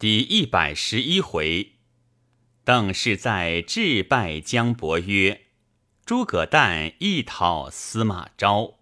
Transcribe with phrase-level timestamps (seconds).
[0.00, 1.72] 第一百十一回，
[2.62, 5.46] 邓氏在致拜姜伯曰
[6.06, 8.78] ：“诸葛诞一讨司马昭。”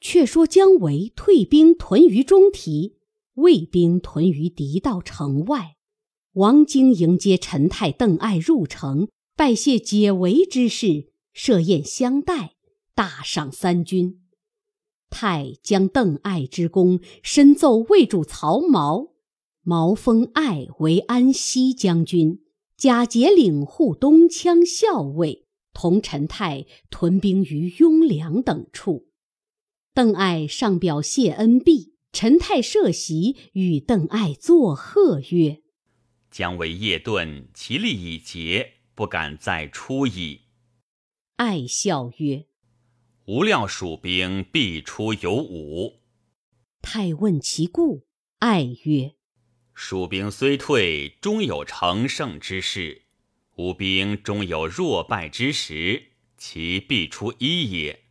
[0.00, 2.96] 却说姜维退兵屯于中提，
[3.34, 5.76] 魏兵屯于敌道城外。
[6.32, 12.54] 王经迎接陈泰、邓艾入城，拜谢解围之事，设宴相待，
[12.94, 14.22] 大赏三军。
[15.10, 19.15] 泰将邓艾之功深奏魏主曹髦。
[19.68, 22.38] 毛封爱为安西将军，
[22.76, 29.08] 贾节领护东羌校尉，同陈泰屯兵于雍凉等处。
[29.92, 35.62] 邓艾上表谢恩毕，陈泰设席与邓艾作贺曰
[36.30, 40.42] ：“姜维夜遁，其力已竭，不敢再出矣。”
[41.38, 42.46] 艾笑曰
[43.26, 46.02] ：“吾料蜀兵必出有五。”
[46.80, 48.06] 太问其故，
[48.38, 49.16] 艾曰：
[49.78, 53.02] 蜀兵虽退，终有乘胜之势；
[53.56, 58.04] 吴兵终有弱败之时，其必出一也。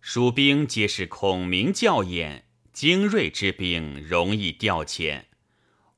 [0.00, 5.26] 蜀兵皆是孔明教演，精锐之兵，容易调遣；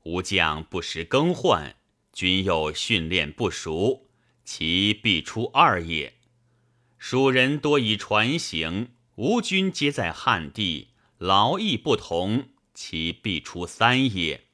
[0.03, 1.77] 吴将不时更换，
[2.13, 4.11] 军又训练不熟，
[4.43, 6.13] 其必出二也。
[6.99, 14.44] 蜀人多以船行，吴军皆在汉地，劳役不同，其必出三也。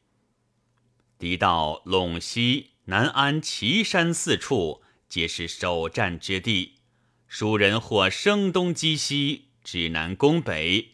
[1.21, 6.79] 敌到陇西、南安、岐山四处，皆是首战之地。
[7.27, 10.93] 蜀人或声东击西，指南攻北，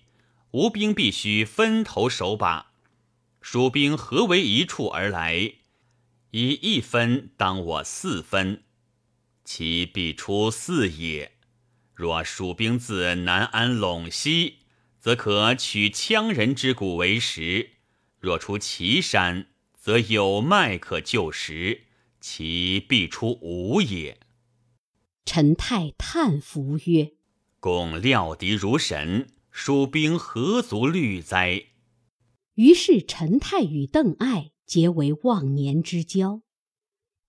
[0.51, 2.73] 吴兵必须分头守把。
[3.39, 5.53] 蜀兵合为一处而来，
[6.31, 8.63] 以一分当我四分，
[9.45, 11.31] 其必出四也。
[11.93, 14.57] 若蜀兵自南安、陇西，
[14.99, 17.69] 则可取羌人之谷为食；
[18.19, 19.47] 若出岐山，
[19.87, 21.83] 则有脉可救时，
[22.19, 24.19] 其必出无也。
[25.23, 27.13] 陈泰叹服曰
[27.61, 31.67] ：“公料敌如神，蜀兵何足虑哉？”
[32.55, 36.41] 于是陈泰与邓艾结为忘年之交。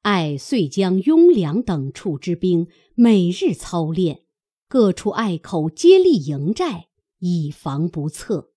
[0.02, 2.66] 艾遂将雍凉等处之兵
[2.96, 4.22] 每日操练，
[4.66, 6.88] 各处隘口接立营寨，
[7.20, 8.50] 以防不测。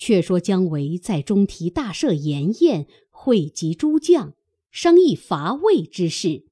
[0.00, 4.32] 却说姜维在中提大设筵宴，汇集诸将，
[4.72, 6.46] 商议伐魏之事。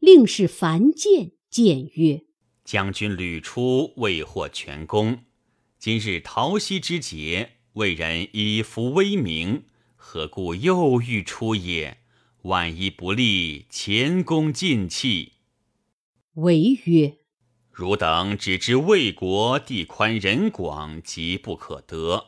[0.00, 2.24] 令使樊建谏曰
[2.64, 5.20] ：“将军屡出，未获全功。
[5.78, 9.62] 今日桃溪之节，魏人以服威名，
[9.94, 11.98] 何故又欲出也？
[12.42, 15.34] 万一不利，前功尽弃。”
[16.34, 17.18] 维曰
[17.70, 22.27] ：“汝等只知魏国地宽人广，急不可得。”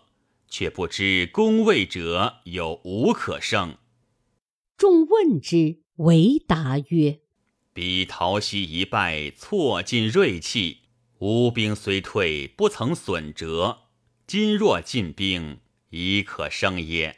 [0.50, 3.78] 却不知攻魏者有无可胜。
[4.76, 7.20] 众问之，唯答曰
[7.72, 10.82] ：“彼陶溪一败，挫尽锐气；
[11.20, 13.84] 吴兵虽退，不曾损折。
[14.26, 17.16] 今若进兵，已可胜也。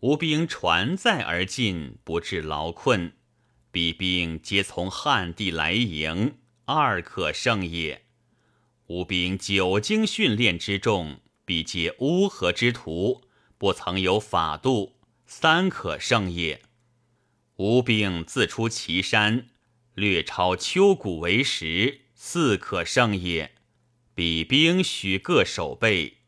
[0.00, 3.12] 吴兵船载而进，不致劳困；
[3.70, 8.04] 彼兵皆从汉地来迎，二可胜也。
[8.86, 13.22] 吴兵久经训练之众。”必皆乌合之徒，
[13.58, 14.96] 不曾有法度，
[15.26, 16.62] 三可胜也。
[17.56, 19.48] 吴兵自出祁山，
[19.94, 23.52] 略超丘谷为食，四可胜也。
[24.14, 26.18] 彼兵许各守备，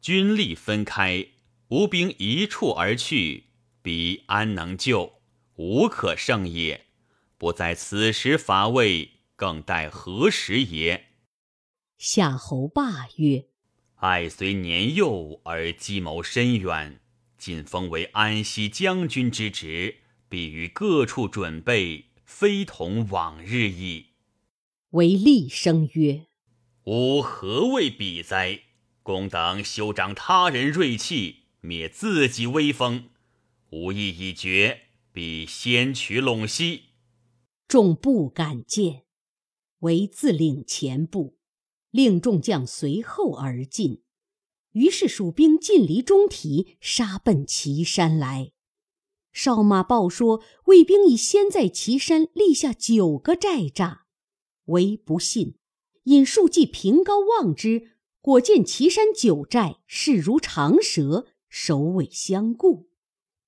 [0.00, 1.28] 军力分开，
[1.68, 3.46] 吴兵一处而去，
[3.82, 5.20] 彼安能救？
[5.56, 6.86] 无可胜也。
[7.38, 11.08] 不在此时伐魏，更待何时也？
[11.98, 13.46] 夏侯霸曰。
[13.96, 17.00] 爱虽年幼而计谋深远，
[17.38, 19.96] 今封为安西将军之职，
[20.28, 24.08] 必于各处准备，非同往日矣。
[24.90, 26.26] 为厉声曰
[26.84, 28.60] ：“吾何谓彼哉？
[29.02, 33.08] 公等休长他人锐气，灭自己威风。
[33.70, 36.90] 吾意已决，必先取陇西。”
[37.66, 39.04] 众不敢见，
[39.78, 41.35] 唯自领前部。
[41.96, 44.02] 令众将随后而进，
[44.72, 48.52] 于是蜀兵尽离中提，杀奔岐山来。
[49.32, 54.00] 少马报说，魏兵已先在岐山立下九个寨栅，
[54.66, 55.54] 唯不信，
[56.02, 62.90] 引数骑凭高望之，果见岐山九寨势如长蛇，首尾相顾。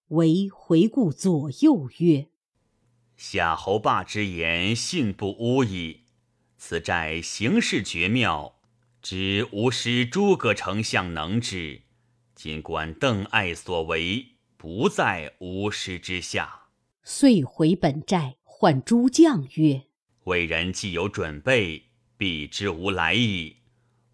[0.09, 2.29] 唯回顾左右曰
[3.15, 6.05] ：“夏侯霸之言，信不诬矣。”
[6.59, 8.57] 此寨形势绝妙，
[9.01, 11.83] 知吾师诸葛丞相能之。
[12.35, 16.65] 尽管邓艾所为，不在吾师之下。
[17.05, 19.85] 遂回本寨，唤诸将曰
[20.25, 23.59] ：“为人既有准备，必知吾来矣。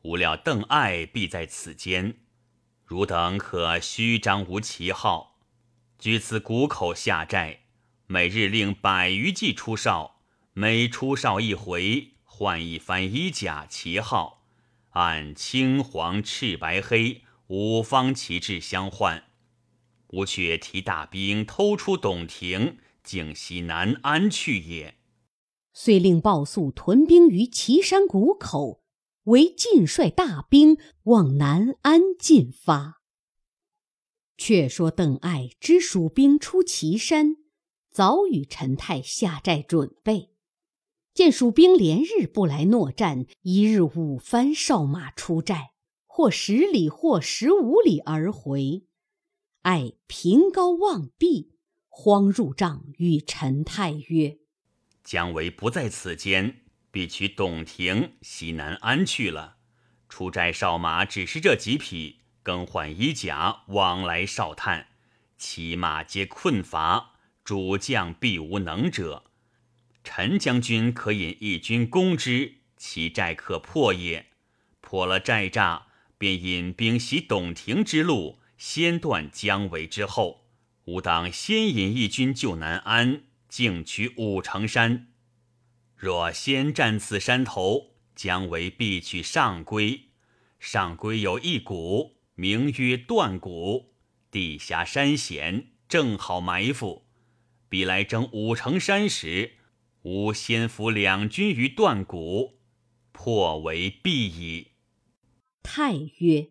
[0.02, 2.14] 吾料邓艾必在此间，
[2.84, 5.40] 汝等可虚张吾旗号，
[5.98, 7.60] 居此谷口下寨，
[8.06, 10.20] 每日令百余骑出哨，
[10.52, 14.42] 每出哨一回，换一番衣甲旗号，
[14.90, 19.22] 按青黄赤白黑五方旗帜相换。
[20.08, 24.96] 吾却提大兵偷出董庭。”竟西南安去也。
[25.74, 28.82] 遂令鲍肃屯兵于岐山谷口，
[29.24, 33.02] 为晋率大兵往南安进发。
[34.38, 37.36] 却说邓艾知蜀兵出岐山，
[37.90, 40.33] 早与陈泰下寨准备。
[41.14, 45.70] 见蜀兵连日不来诺战，一日五番哨马出寨，
[46.06, 48.82] 或十里，或十五里而回。
[49.62, 51.52] 艾凭高望壁。
[51.88, 54.38] 慌入帐，与陈泰曰
[55.04, 59.58] ：“姜维不在此间，必取董庭西南安去了。
[60.08, 64.88] 出寨哨马只是这几匹，更换衣甲，往来哨探，
[65.38, 67.12] 骑马皆困乏，
[67.44, 69.22] 主将必无能者。
[70.04, 74.26] 陈将军可引一军攻之，其寨可破也。
[74.80, 75.84] 破了寨栅，
[76.16, 80.42] 便引兵袭董庭之路，先断姜维之后。”
[80.84, 85.08] 吾当先引一军救南安，径取武城山。
[85.96, 90.08] 若先占此山头，姜维必取上归。
[90.60, 93.94] 上归有一谷，名曰断谷，
[94.30, 97.06] 地下山险，正好埋伏。
[97.70, 99.52] 必来征武城山时，
[100.04, 102.58] 吾先伏两军于断谷，
[103.12, 104.72] 破为必矣。
[105.62, 106.50] 太曰：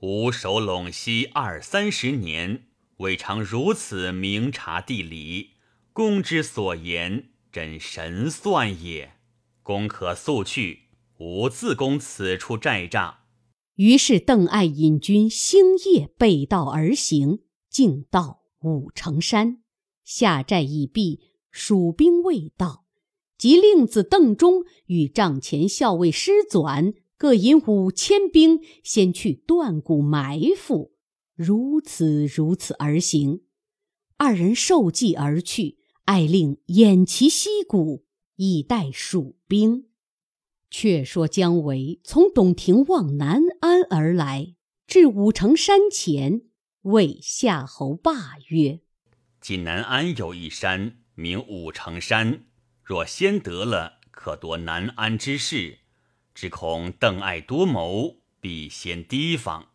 [0.00, 2.64] 吾守陇西二三十年。
[2.96, 5.50] 未尝如此明察地理，
[5.92, 9.12] 公之所言真神算也。
[9.62, 10.88] 公可速去，
[11.18, 13.16] 吾自攻此处寨栅。
[13.74, 19.62] 于是邓艾引军星夜背道而行，径到武城山，
[20.02, 22.84] 下寨已毕，蜀兵未到，
[23.36, 30.92] 即令子邓忠与帐前校尉师纂各引五千兵，先去断谷埋伏。
[31.34, 33.42] 如此如此而行，
[34.16, 35.78] 二人受计而去。
[36.04, 38.06] 艾令偃旗息鼓，
[38.36, 39.88] 以待蜀兵。
[40.70, 44.54] 却说姜维从董庭望南安而来，
[44.86, 46.44] 至武城山前，
[46.80, 48.80] 谓夏侯霸曰
[49.42, 52.44] ：“今南安有一山，名武城山。
[52.84, 55.80] 若先得了，可夺南安之势。
[56.32, 59.70] 只恐邓艾多谋，必先提防。”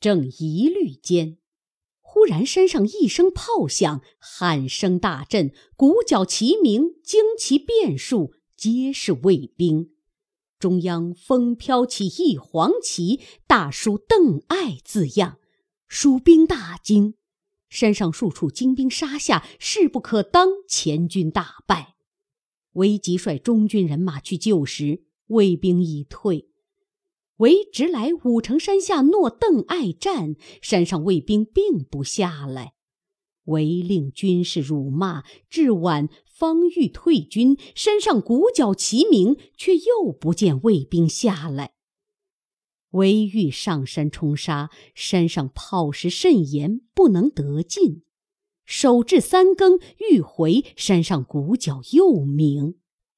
[0.00, 1.36] 正疑虑间，
[2.00, 9.90] 忽然山上一声炮响，喊声大震，鼓角齐鸣，旌旗遍数，皆是卫兵。
[10.58, 15.38] 中央风飘起一黄旗，大书“邓艾”字样，
[15.86, 17.14] 蜀兵大惊。
[17.68, 21.94] 山上数处精兵杀下，势不可当，前军大败。
[22.72, 26.48] 韦吉率中军人马去救时，魏兵已退。
[27.38, 32.72] 韦直来武城山下诺邓艾战，山上卫兵并不下来。
[33.44, 41.75] 韦令军士辱骂，至晚方欲退军，山上鼓角齐鸣，却又不见卫兵下来。
[42.96, 48.02] 唯欲上山冲杀，山上炮石甚严，不能得进。
[48.64, 49.78] 守至三更，
[50.10, 52.74] 欲回，山上鼓角又鸣，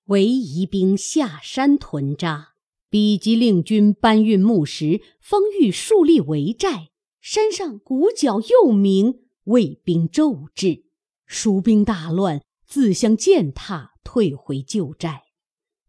[0.06, 2.50] 唯移兵下山屯扎。
[2.90, 6.88] 比及令军搬运木石，方欲树立围寨，
[7.20, 10.84] 山上鼓角又鸣，卫兵骤至，
[11.26, 15.24] 蜀兵大乱，自相践踏，退回旧寨。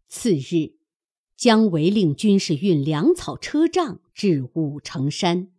[0.08, 0.76] 次日，
[1.40, 5.50] 姜维令军士运粮草车仗至武城山，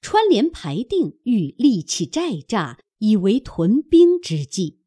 [0.00, 4.78] 川连排定，欲立起寨栅，以为屯兵之计。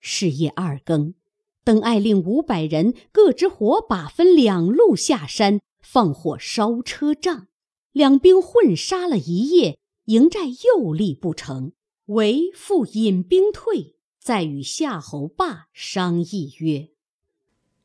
[0.00, 1.14] 是夜二更。
[1.62, 7.46] 邓艾令五百人各执火把，分两路下山，放火烧车仗。
[7.92, 11.70] 两兵混杀了一夜，营寨又立不成，
[12.06, 13.94] 为复引兵退。
[14.18, 16.88] 再与夏侯霸商议曰：“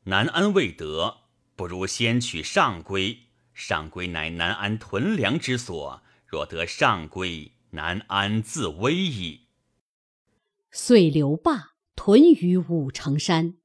[0.06, 1.21] 南安未得，
[1.54, 3.18] 不如先取上归。
[3.54, 9.40] 上归乃南安屯粮之所，若得上归，南安自危矣。”
[10.72, 13.56] 遂留霸屯于武城山。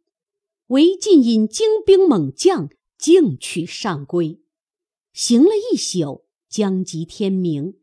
[0.67, 4.41] 韦进引精兵猛将，径取上归，
[5.13, 7.75] 行了一宿，将及天明，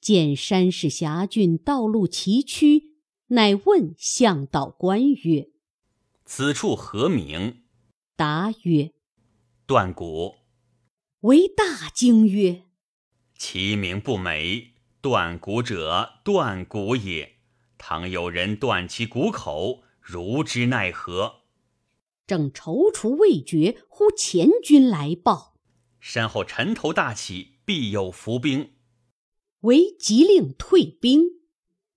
[0.00, 2.92] 见山势峡峻，道路崎岖，
[3.26, 5.50] 乃问向导官曰
[6.24, 7.64] ：“此处何名？”
[8.16, 8.92] 答曰
[9.66, 10.36] ：“断骨。”
[11.20, 12.64] 为大惊曰
[13.38, 17.36] ：“其名不美，断骨者断骨也。
[17.78, 21.42] 倘有人断其骨口，如之奈何？”
[22.26, 25.56] 正踌躇未决，忽前军来报，
[26.00, 28.72] 身后尘头大起，必有伏兵。
[29.60, 31.40] 为急令退兵，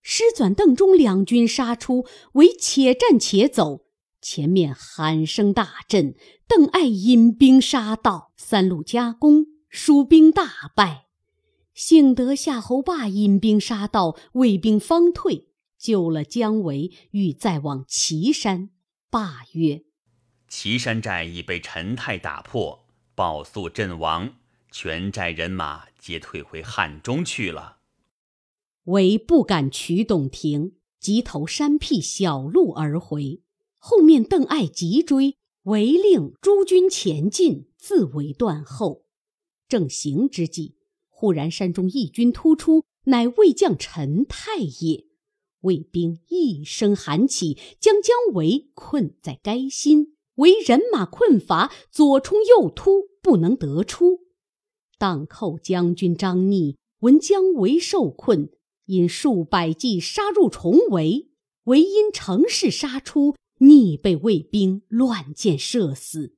[0.02, 3.87] 师纂、邓忠两军杀出，为且战且走。
[4.22, 6.16] 前面喊声大震，
[6.48, 11.06] 邓艾引兵杀到，三路夹攻，蜀兵大败。
[11.74, 15.48] 幸得夏侯霸引兵杀到，魏兵方退，
[15.78, 18.72] 救了姜维，欲再往岐山。
[19.10, 19.84] 霸曰
[20.50, 24.34] ：“岐山寨已被陈泰打破，报速阵亡，
[24.72, 27.78] 全寨人马皆退回汉中去了。”
[28.86, 33.42] 为不敢取董亭，急投山僻小路而回。
[33.78, 39.06] 后面邓艾急追，违令诸军前进，自为断后。
[39.68, 40.76] 正行之际，
[41.10, 45.06] 忽然山中一军突出，乃魏将陈泰也。
[45.62, 54.22] 魏兵一声喊起，将姜维困在该心，为人马困乏，左冲右突，不能得出。
[54.98, 58.50] 荡寇将军张逆闻姜维受困。
[58.88, 61.28] 引数百骑杀入重围，
[61.66, 66.36] 唯因乘势杀出，逆被魏兵乱箭射死。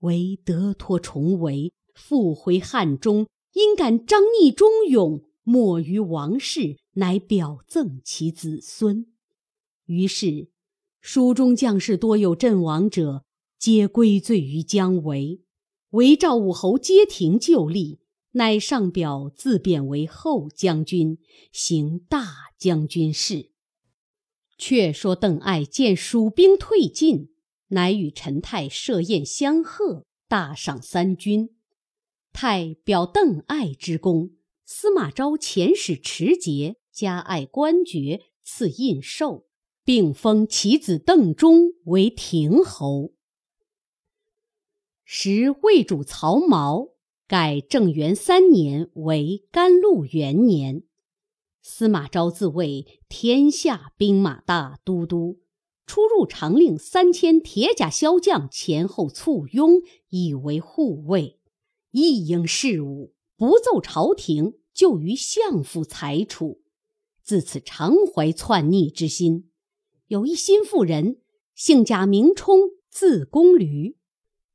[0.00, 3.26] 唯得脱重围，复回汉中。
[3.54, 9.06] 因感张逆忠勇，莫于王室，乃表赠其子孙。
[9.86, 10.50] 于是，
[11.00, 13.24] 蜀中将士多有阵亡者，
[13.58, 15.40] 皆归罪于姜维。
[15.90, 18.00] 唯赵武侯皆停就立。
[18.32, 21.18] 乃上表自贬为后将军，
[21.50, 23.50] 行大将军事。
[24.58, 27.30] 却说邓艾见蜀兵退进，
[27.68, 31.50] 乃与陈泰设宴相贺，大赏三军。
[32.32, 34.32] 泰表邓艾之功，
[34.66, 39.44] 司马昭遣使持节，加爱官爵，赐印绶，
[39.84, 43.12] 并封其子邓忠为亭侯。
[45.04, 46.98] 时魏主曹髦。
[47.28, 50.84] 改正元三年为甘露元年，
[51.70, 55.40] 司马昭自谓天下兵马大都督，
[55.84, 61.38] 出入常令三千铁甲骁将前后簇拥，以为护卫。
[61.90, 66.62] 一应事务不奏朝廷，就于相府裁处。
[67.22, 69.50] 自此常怀篡逆之心。
[70.06, 71.18] 有一心腹人，
[71.54, 73.98] 姓贾名冲，字公驴。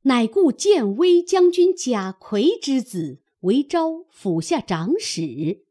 [0.02, 5.63] 乃故建威将军贾逵之子，为昭府下长史。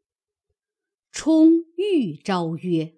[1.13, 2.95] 冲欲昭曰：“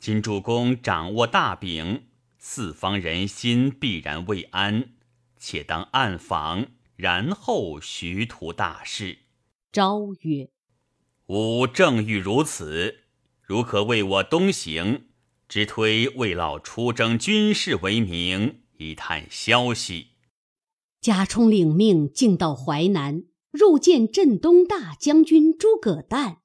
[0.00, 2.06] 今主公掌握大柄，
[2.38, 4.94] 四方人心必然未安，
[5.36, 9.18] 且当暗访，然后徐图大事。”
[9.70, 10.48] 昭曰
[11.28, 13.00] ：“吾正欲如此，
[13.42, 15.08] 如可为我东行，
[15.46, 20.12] 直推魏老出征军事为名，以探消息。”
[21.02, 26.38] 贾充领命，径到淮南，入见镇东大将军诸葛诞。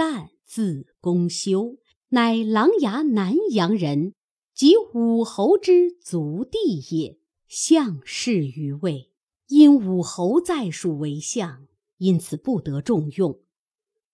[0.00, 1.76] 旦字公修，
[2.08, 4.14] 乃琅琊南阳人，
[4.54, 7.18] 即武侯之族弟也。
[7.46, 9.10] 相仕于魏，
[9.48, 11.66] 因武侯在蜀为相，
[11.98, 13.40] 因此不得重用。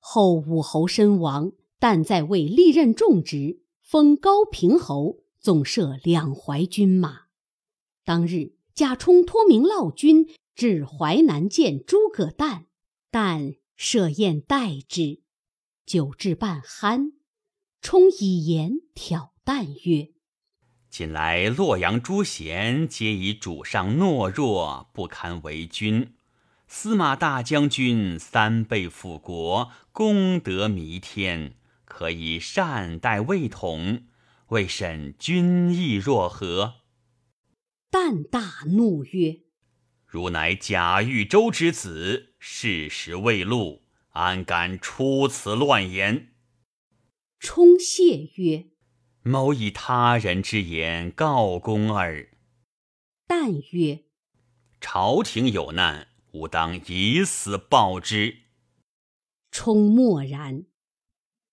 [0.00, 7.26] 后武侯身亡，但在魏历任重职，封高平侯，总摄两淮军马。
[8.04, 8.56] 当日。
[8.74, 12.66] 贾充托名劳军至淮南见诸葛诞，
[13.10, 15.22] 但设宴待之。
[15.86, 17.12] 酒至半酣，
[17.80, 20.08] 充以言挑诞曰
[20.90, 26.16] ：“近来洛阳诸贤皆以主上懦弱，不堪为君。
[26.66, 34.06] 司马大将军三倍辅国，功德弥天，可以善待魏统。
[34.48, 36.80] 未审君意若何？”
[37.92, 39.42] 旦大怒曰
[40.04, 43.85] ：“汝乃贾豫州之子，事实未露，
[44.16, 46.32] 安敢出此乱言？”
[47.38, 48.66] 冲谢曰
[49.22, 52.30] ：“某以他人之言告公耳。”
[53.28, 54.04] 旦曰
[54.80, 58.38] ：“朝廷有难，吾当以死报之。”
[59.52, 60.66] 冲默然。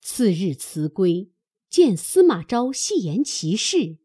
[0.02, 1.32] 次日辞归，
[1.70, 4.00] 见司马昭细言其事，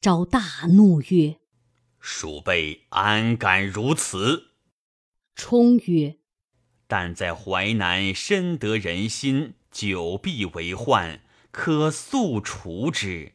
[0.00, 1.40] 昭大怒曰：
[1.98, 4.52] 鼠辈安敢如此？
[5.34, 6.18] 冲曰
[6.86, 13.32] ：“但在淮南深得人心，久必为患，可速除之。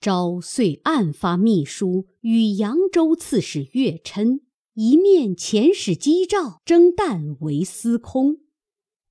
[0.00, 4.40] 昭遂暗发密书与扬州刺史岳琛，
[4.74, 8.38] 一面遣使击诏征旦为司空。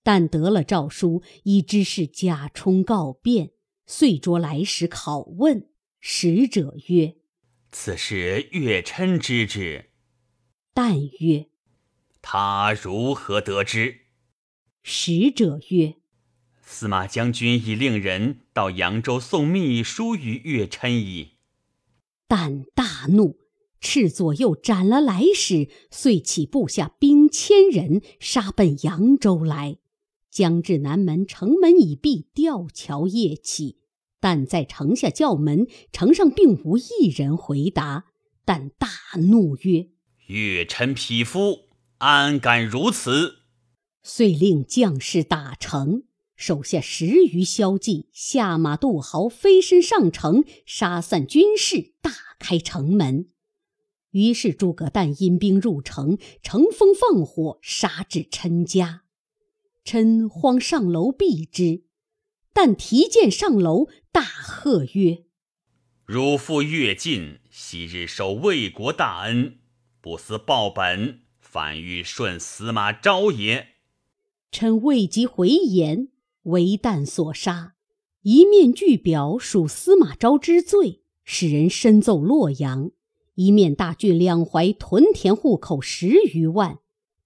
[0.03, 3.51] 但得了诏书，已知是贾充告变，
[3.87, 5.69] 遂着来使拷问。
[5.99, 7.15] 使者曰
[7.71, 9.89] ：“此事岳琛知之。”
[10.75, 11.47] 旦曰
[12.27, 13.99] ：“他如何得知？”
[14.81, 15.93] 使者曰
[16.65, 21.33] ：“司马将军已令人到扬州送密书于岳琛矣。”
[22.27, 23.37] 但大怒，
[23.79, 29.77] 斥左右斩了来使，遂起部下兵千人，杀奔扬州来。
[30.31, 33.77] 将至南门，城门已闭，吊桥夜起。
[34.19, 38.05] 但在城下叫门，城上并无一人回答。
[38.43, 38.87] 但大
[39.19, 39.89] 怒曰
[40.27, 43.39] ：“岳臣匹夫，安敢如此？”
[44.03, 46.03] 遂令将士打城，
[46.35, 53.29] 手下十余骁骑下马渡壕，飞身上城，杀散军士，大开城门。
[54.11, 59.01] 于是诸葛诞引兵入城，乘风放火，杀至陈家。
[59.83, 61.83] 陈慌上楼避之，
[62.53, 65.25] 但提剑上楼，大喝曰
[66.05, 69.59] ：“汝父越进，昔日受魏国大恩，
[69.99, 71.24] 不思报本，
[71.55, 73.67] 反欲顺司马昭也。”
[74.51, 76.09] 臣未及回言，
[76.43, 77.75] 为旦所杀，
[78.23, 82.89] 一面具表属司马昭之罪，使人申奏洛阳；
[83.35, 86.79] 一面大郡两淮屯田户口十余万。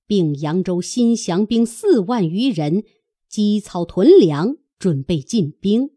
[0.05, 2.83] 并扬州新降兵四万余人，
[3.27, 5.89] 积草屯粮，准备进兵。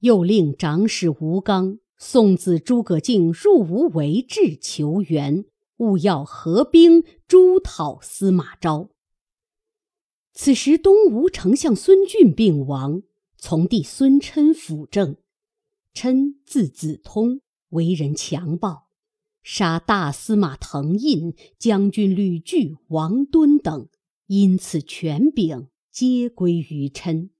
[0.00, 5.46] 又令长史吴刚、送子诸葛敬入吴为质求援，
[5.82, 8.90] 务要合兵诛讨司马昭。
[10.32, 13.02] 此时东吴丞相孙峻病亡，
[13.36, 15.16] 从弟孙琛辅政。
[15.92, 17.40] 琛字子通，
[17.70, 18.88] 为人强暴。
[19.42, 23.88] 杀大司马滕胤、将军吕据、王敦等，
[24.28, 27.30] 因此权柄皆归于琛。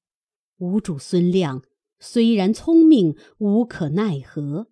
[0.58, 1.62] 吴主孙亮
[2.00, 4.71] 虽然聪明，无可奈何。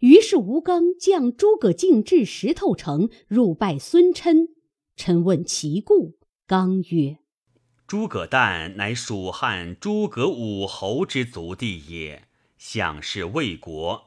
[0.00, 4.48] 于是吴刚将诸葛敬至石头城，入拜孙琛。
[4.96, 7.18] 琛问其故，刚曰
[7.86, 14.04] ：“诸葛诞乃蜀汉诸葛武侯之族弟也，相是魏国。”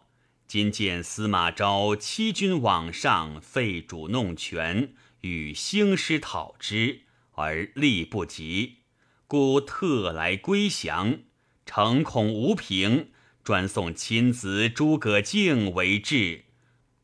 [0.48, 8.80] 今见司马昭欺君罔上，废主弄权，与兴师讨之，而力不及，
[9.28, 11.20] 故特来归降。
[11.66, 13.12] 诚恐无凭，
[13.44, 16.46] 专送亲子诸葛敬为质，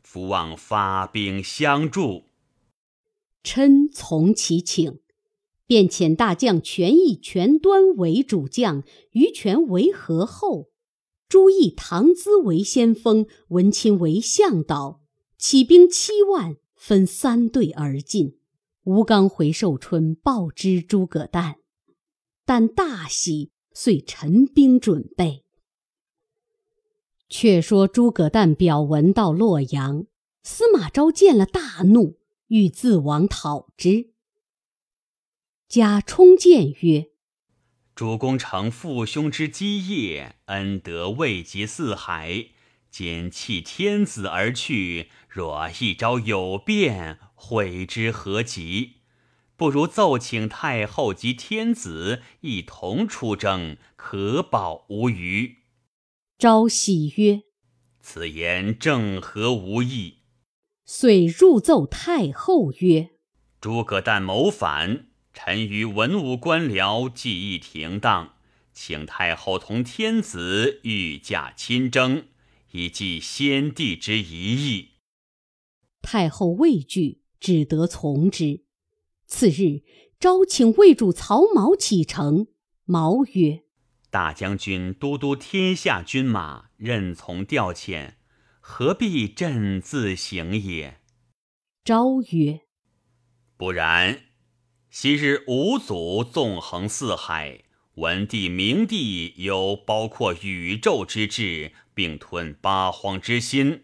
[0.03, 2.25] 伏望发兵相助。
[3.43, 4.99] 琛从其请，
[5.65, 10.69] 便遣大将权义、权端为主将，于权为合后。
[11.27, 15.01] 朱义、唐咨为先锋，文钦为向导，
[15.37, 18.37] 起兵七万，分三队而进。
[18.83, 21.55] 吴刚回寿春报知诸葛诞，
[22.45, 25.46] 但大喜，遂陈兵准备。
[27.29, 30.05] 却说诸葛诞表文到洛阳，
[30.43, 34.11] 司马昭见了，大怒，欲自往讨之。
[35.67, 37.09] 贾充谏曰。
[37.93, 42.49] 主公承父兄之基业，恩德未及四海，
[42.91, 45.09] 今弃天子而去。
[45.27, 48.97] 若一朝有变，悔之何及？
[49.55, 55.56] 不如奏请太后及天子一同出征，可保无虞。
[56.37, 57.41] 昭喜曰
[57.99, 60.19] ：“此言正合吾意。”
[60.85, 63.09] 遂入奏太后曰
[63.59, 68.35] ：“诸葛诞谋反。”臣于文武官僚计议停当，
[68.71, 72.27] 请太后同天子御驾亲征，
[72.71, 74.89] 以济先帝之遗意。
[76.01, 78.63] 太后畏惧，只得从之。
[79.27, 79.83] 次日，
[80.19, 82.47] 昭请魏主曹髦启程。
[82.85, 83.63] 毛曰
[84.17, 88.13] ：“大将军都督天下军马，任从调遣，
[88.59, 90.99] 何必朕自行也？”
[91.85, 92.61] 昭曰
[93.57, 94.21] ：“不然。”
[94.89, 103.83] 昔日五祖纵横四海，文帝、明帝有包括宇宙之志，并吞八荒之心。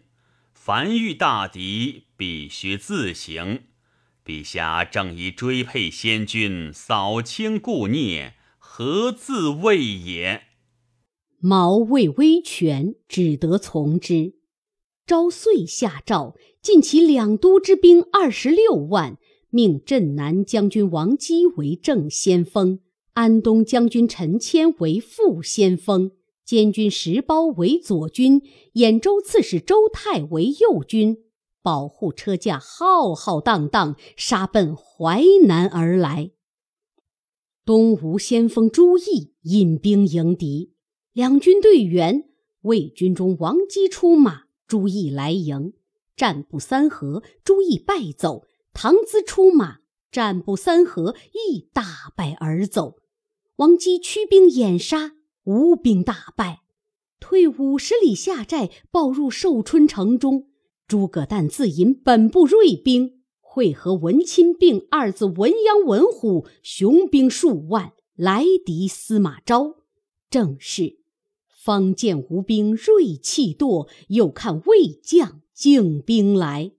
[0.52, 3.66] 凡遇大敌，必须自行。
[4.24, 8.34] 陛下正以追配先君，扫清故孽，
[8.76, 10.42] 何自畏也？
[11.38, 14.34] 毛畏威权，只得从之。
[15.06, 19.16] 昭遂下诏，尽其两都之兵二十六万。
[19.50, 22.80] 命镇南将军王基为正先锋，
[23.12, 26.10] 安东将军陈谦为副先锋，
[26.44, 31.18] 监军石苞为左军，兖州刺史周泰为右军，
[31.62, 36.32] 保护车驾浩浩荡荡，杀奔淮南而来。
[37.66, 40.74] 东吴先锋朱毅引兵迎敌，
[41.14, 42.28] 两军队员，
[42.60, 45.72] 魏军中王基出马，朱毅来迎，
[46.14, 48.42] 战不三合，朱毅败走。
[48.74, 49.78] 唐咨出马，
[50.10, 52.96] 战不三合，亦大败而走。
[53.56, 55.12] 王基驱兵掩杀，
[55.44, 56.64] 吴兵大败，
[57.18, 60.48] 退五十里下寨，报入寿春城中。
[60.86, 63.22] 诸葛诞自引本部锐兵。
[63.54, 69.76] 会合文钦并二字文鸯、文虎，雄兵数万来敌司马昭。
[70.28, 70.98] 正是
[71.46, 76.72] 方见吴兵锐气堕，又看魏将进兵来，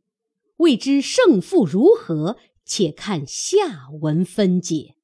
[0.58, 2.36] 未知胜负如何？
[2.66, 4.96] 且看下文分解。